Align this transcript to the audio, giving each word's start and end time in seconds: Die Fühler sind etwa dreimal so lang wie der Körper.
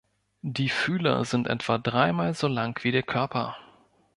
Die 0.41 0.69
Fühler 0.69 1.25
sind 1.25 1.45
etwa 1.45 1.77
dreimal 1.77 2.33
so 2.33 2.47
lang 2.47 2.75
wie 2.83 2.91
der 2.91 3.03
Körper. 3.03 3.55